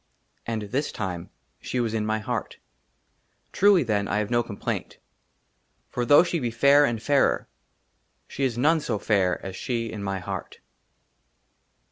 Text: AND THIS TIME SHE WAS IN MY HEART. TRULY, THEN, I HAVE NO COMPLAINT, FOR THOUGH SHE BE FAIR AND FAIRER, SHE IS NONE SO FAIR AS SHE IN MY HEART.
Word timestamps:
AND 0.47 0.63
THIS 0.71 0.91
TIME 0.91 1.29
SHE 1.61 1.79
WAS 1.79 1.93
IN 1.93 2.07
MY 2.07 2.17
HEART. 2.17 2.57
TRULY, 3.51 3.83
THEN, 3.83 4.07
I 4.07 4.17
HAVE 4.17 4.31
NO 4.31 4.41
COMPLAINT, 4.41 4.97
FOR 5.89 6.05
THOUGH 6.07 6.23
SHE 6.23 6.39
BE 6.39 6.49
FAIR 6.49 6.85
AND 6.85 7.03
FAIRER, 7.03 7.47
SHE 8.27 8.43
IS 8.45 8.57
NONE 8.57 8.79
SO 8.79 8.97
FAIR 8.97 9.39
AS 9.45 9.55
SHE 9.55 9.91
IN 9.91 10.01
MY 10.01 10.17
HEART. 10.17 10.59